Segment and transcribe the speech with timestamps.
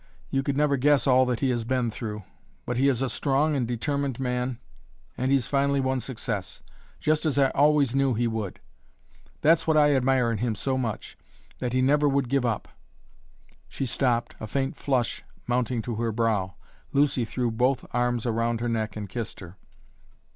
[0.31, 2.23] You could never guess all that he has been through.
[2.65, 4.57] But he is a strong and determined man,
[5.15, 6.63] and he's finally won success
[6.99, 8.59] just as I always knew he would.
[9.41, 11.19] That's what I admire in him so much
[11.59, 12.67] that he never would give up."
[13.67, 16.55] She stopped, a faint flush mounting to her brow.
[16.93, 19.55] Lucy threw both arms around her neck and kissed her.